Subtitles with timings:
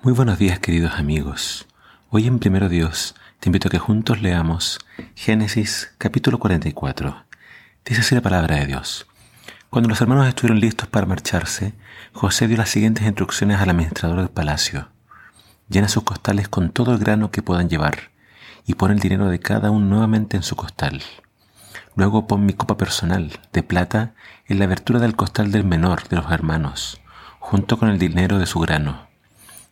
[0.00, 1.66] Muy buenos días queridos amigos.
[2.10, 4.78] Hoy en Primero Dios te invito a que juntos leamos
[5.16, 7.24] Génesis capítulo 44.
[7.84, 9.08] Dice así la palabra de Dios.
[9.70, 11.74] Cuando los hermanos estuvieron listos para marcharse,
[12.12, 14.88] José dio las siguientes instrucciones al administrador del palacio.
[15.68, 18.12] Llena sus costales con todo el grano que puedan llevar
[18.66, 21.02] y pon el dinero de cada uno nuevamente en su costal.
[21.96, 24.14] Luego pon mi copa personal de plata
[24.46, 27.00] en la abertura del costal del menor de los hermanos,
[27.40, 29.07] junto con el dinero de su grano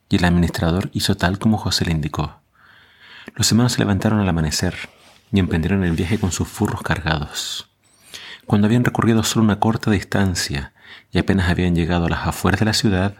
[0.08, 2.40] y el administrador hizo tal como José le indicó.
[3.34, 4.74] Los hermanos se levantaron al amanecer
[5.32, 7.68] y emprendieron el viaje con sus furros cargados.
[8.46, 10.72] Cuando habían recorrido solo una corta distancia
[11.10, 13.16] y apenas habían llegado a las afueras de la ciudad,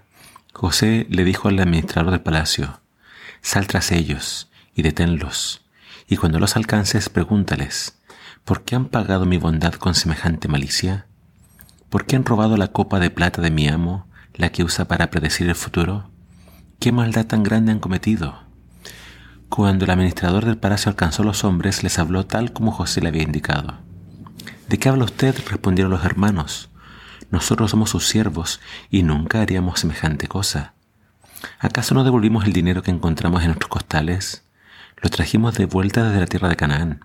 [0.52, 2.80] José le dijo al administrador del palacio,
[3.42, 5.62] Sal tras ellos y deténlos,
[6.08, 7.98] y cuando los alcances pregúntales,
[8.44, 11.06] ¿por qué han pagado mi bondad con semejante malicia?
[11.91, 15.10] ¿Por qué han robado la copa de plata de mi amo, la que usa para
[15.10, 16.10] predecir el futuro?
[16.78, 18.38] ¿Qué maldad tan grande han cometido?
[19.48, 23.08] Cuando el administrador del palacio alcanzó a los hombres, les habló tal como José le
[23.08, 23.78] había indicado.
[24.68, 25.34] ¿De qué habla usted?
[25.48, 26.68] respondieron los hermanos.
[27.30, 28.60] Nosotros somos sus siervos
[28.91, 30.74] y nunca haríamos semejante cosa.
[31.58, 34.44] ¿Acaso no devolvimos el dinero que encontramos en nuestros costales?
[35.02, 37.05] Lo trajimos de vuelta desde la tierra de Canaán.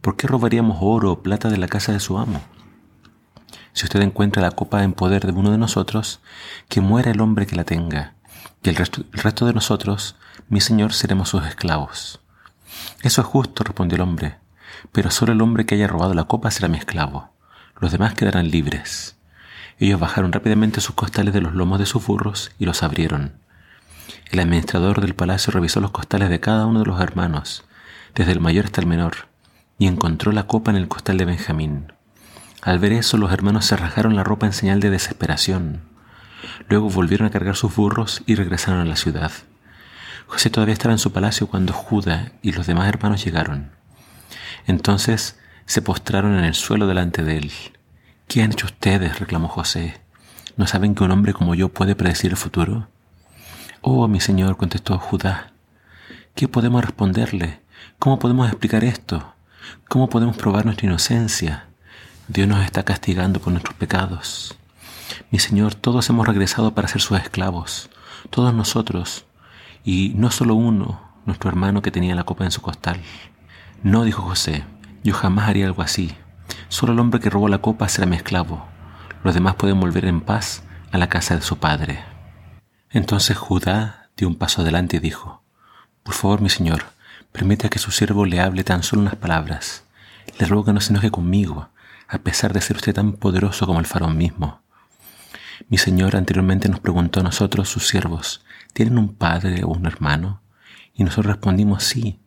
[0.00, 2.42] ¿Por qué robaríamos oro o plata de la casa de su amo?
[3.74, 6.20] Si usted encuentra la copa en poder de uno de nosotros,
[6.68, 8.14] que muera el hombre que la tenga,
[8.62, 10.16] y el resto, de nosotros,
[10.48, 12.20] mi Señor, seremos sus esclavos.
[13.02, 14.38] Eso es justo, respondió el hombre,
[14.92, 17.30] pero solo el hombre que haya robado la copa será mi esclavo.
[17.78, 19.16] Los demás quedarán libres.
[19.78, 23.38] Ellos bajaron rápidamente sus costales de los lomos de sus burros y los abrieron.
[24.30, 27.64] El administrador del palacio revisó los costales de cada uno de los hermanos,
[28.14, 29.28] desde el mayor hasta el menor,
[29.78, 31.92] y encontró la copa en el costal de Benjamín.
[32.62, 35.82] Al ver eso, los hermanos se rajaron la ropa en señal de desesperación.
[36.68, 39.32] Luego volvieron a cargar sus burros y regresaron a la ciudad.
[40.26, 43.70] José todavía estaba en su palacio cuando Judá y los demás hermanos llegaron.
[44.66, 47.52] Entonces se postraron en el suelo delante de él.
[48.28, 49.18] ¿Qué han hecho ustedes?
[49.20, 50.00] reclamó José.
[50.56, 52.88] ¿No saben que un hombre como yo puede predecir el futuro?
[53.80, 55.52] Oh, mi señor, contestó Judá.
[56.34, 57.60] ¿Qué podemos responderle?
[57.98, 59.34] ¿Cómo podemos explicar esto?
[59.88, 61.66] ¿Cómo podemos probar nuestra inocencia?
[62.28, 64.56] Dios nos está castigando por nuestros pecados.
[65.30, 67.90] Mi Señor, todos hemos regresado para ser sus esclavos,
[68.30, 69.26] todos nosotros,
[69.84, 73.00] y no solo uno, nuestro hermano que tenía la copa en su costal.
[73.82, 74.64] No, dijo José,
[75.02, 76.14] yo jamás haría algo así.
[76.68, 78.66] Solo el hombre que robó la copa será mi esclavo.
[79.22, 82.02] Los demás pueden volver en paz a la casa de su padre.
[82.90, 85.42] Entonces Judá dio un paso adelante y dijo,
[86.02, 86.84] Por favor, mi señor,
[87.32, 89.84] permita que su siervo le hable tan solo unas palabras.
[90.38, 91.68] Le ruego que no se enoje conmigo,
[92.08, 94.63] a pesar de ser usted tan poderoso como el faraón mismo.
[95.68, 98.44] Mi Señor anteriormente nos preguntó a nosotros, sus siervos,
[98.74, 100.42] ¿tienen un padre o un hermano?
[100.92, 102.20] Y nosotros respondimos, sí,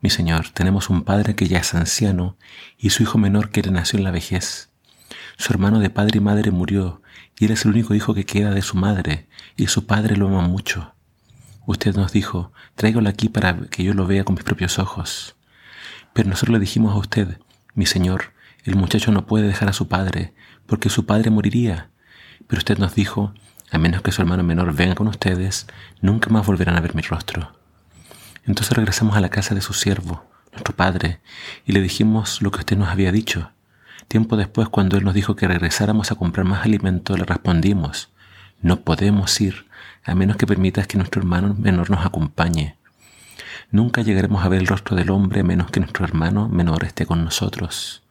[0.00, 2.36] mi Señor, tenemos un padre que ya es anciano
[2.78, 4.70] y su hijo menor que le nació en la vejez.
[5.36, 7.02] Su hermano de padre y madre murió
[7.38, 10.28] y él es el único hijo que queda de su madre y su padre lo
[10.28, 10.94] ama mucho.
[11.66, 15.34] Usted nos dijo, tráigalo aquí para que yo lo vea con mis propios ojos.
[16.12, 17.38] Pero nosotros le dijimos a usted,
[17.74, 18.34] mi Señor,
[18.64, 20.34] el muchacho no puede dejar a su padre,
[20.66, 21.90] porque su padre moriría
[22.46, 23.34] pero usted nos dijo,
[23.70, 25.66] a menos que su hermano menor venga con ustedes,
[26.00, 27.52] nunca más volverán a ver mi rostro.
[28.46, 31.20] Entonces regresamos a la casa de su siervo, nuestro padre,
[31.66, 33.50] y le dijimos lo que usted nos había dicho.
[34.08, 38.10] Tiempo después, cuando él nos dijo que regresáramos a comprar más alimento, le respondimos,
[38.60, 39.66] no podemos ir,
[40.04, 42.76] a menos que permitas que nuestro hermano menor nos acompañe.
[43.70, 47.06] Nunca llegaremos a ver el rostro del hombre a menos que nuestro hermano menor esté
[47.06, 48.02] con nosotros.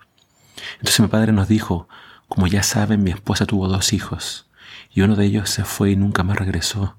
[0.73, 1.87] Entonces mi padre nos dijo,
[2.33, 4.47] como ya saben, mi esposa tuvo dos hijos,
[4.91, 6.97] y uno de ellos se fue y nunca más regresó.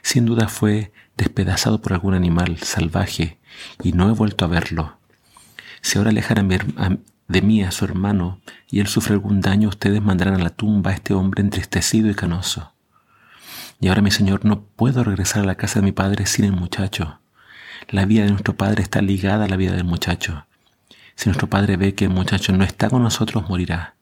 [0.00, 3.38] Sin duda fue despedazado por algún animal salvaje,
[3.82, 4.96] y no he vuelto a verlo.
[5.82, 10.36] Si ahora alejan de mí a su hermano y él sufre algún daño, ustedes mandarán
[10.36, 12.72] a la tumba a este hombre entristecido y canoso.
[13.80, 16.52] Y ahora, mi Señor, no puedo regresar a la casa de mi padre sin el
[16.52, 17.20] muchacho.
[17.90, 20.46] La vida de nuestro padre está ligada a la vida del muchacho.
[21.16, 23.93] Si nuestro padre ve que el muchacho no está con nosotros, morirá.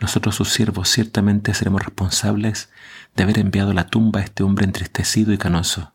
[0.00, 2.70] Nosotros sus siervos ciertamente seremos responsables
[3.16, 5.92] de haber enviado a la tumba a este hombre entristecido y canoso.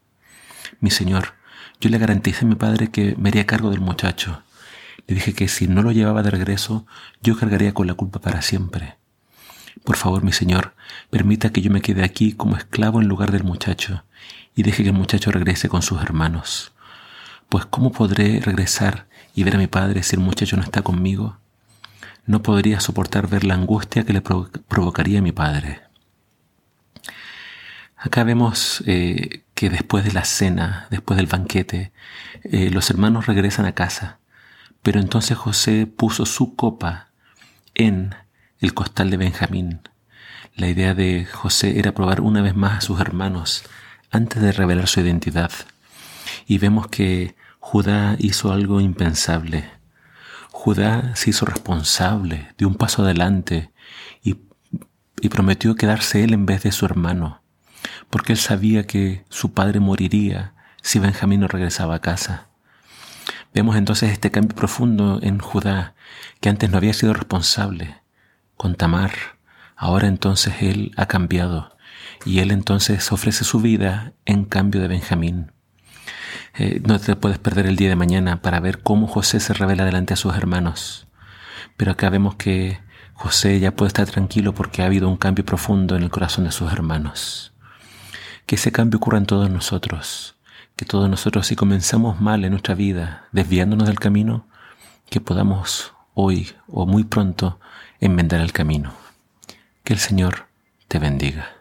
[0.80, 1.34] Mi Señor,
[1.80, 4.44] yo le garanticé a mi padre que me haría cargo del muchacho.
[5.08, 6.86] Le dije que si no lo llevaba de regreso,
[7.22, 8.98] yo cargaría con la culpa para siempre.
[9.84, 10.74] Por favor, mi Señor,
[11.10, 14.04] permita que yo me quede aquí como esclavo en lugar del muchacho
[14.56, 16.74] y deje que el muchacho regrese con sus hermanos.
[17.48, 21.38] Pues ¿cómo podré regresar y ver a mi padre si el muchacho no está conmigo?
[22.28, 25.82] No podría soportar ver la angustia que le provocaría a mi padre.
[27.96, 31.92] Acá vemos eh, que después de la cena, después del banquete,
[32.44, 34.20] eh, los hermanos regresan a casa.
[34.84, 37.08] Pero entonces José puso su copa
[37.74, 38.14] en
[38.60, 39.82] el costal de Benjamín.
[40.56, 43.64] La idea de José era probar una vez más a sus hermanos
[44.12, 45.52] antes de revelar su identidad.
[46.46, 49.70] Y vemos que Judá hizo algo impensable.
[50.68, 53.72] Judá se hizo responsable de un paso adelante
[54.22, 54.36] y,
[55.22, 57.42] y prometió quedarse él en vez de su hermano,
[58.10, 62.50] porque él sabía que su padre moriría si Benjamín no regresaba a casa.
[63.54, 65.96] Vemos entonces este cambio profundo en Judá,
[66.42, 68.02] que antes no había sido responsable.
[68.58, 69.14] Con Tamar,
[69.78, 71.78] ahora entonces él ha cambiado
[72.26, 75.54] y él entonces ofrece su vida en cambio de Benjamín.
[76.60, 79.86] Eh, no te puedes perder el día de mañana para ver cómo José se revela
[79.86, 81.08] delante a sus hermanos.
[81.78, 82.80] Pero acá vemos que
[83.14, 86.52] José ya puede estar tranquilo porque ha habido un cambio profundo en el corazón de
[86.52, 87.54] sus hermanos.
[88.48, 90.36] Que ese cambio ocurra en todos nosotros.
[90.76, 94.48] Que todos nosotros si comenzamos mal en nuestra vida, desviándonos del camino,
[95.10, 97.60] que podamos hoy o muy pronto
[98.00, 98.94] enmendar el camino.
[99.84, 100.48] Que el Señor
[100.88, 101.57] te bendiga.